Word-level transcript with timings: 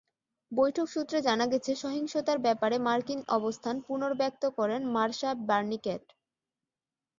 বৈঠক 0.51 0.87
সূত্রে 0.87 1.19
জানা 1.21 1.45
গেছে, 1.47 1.71
সহিংসতার 1.83 2.39
ব্যাপারে 2.39 2.75
মার্কিন 2.87 3.19
অবস্থান 3.37 3.75
পুনর্ব্যক্ত 3.87 4.43
করেন 4.57 4.81
মার্শা 4.95 5.29
বার্নিক্যাট। 5.49 6.03